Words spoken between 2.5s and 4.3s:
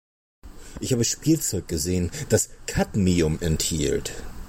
Kadmium enthielt.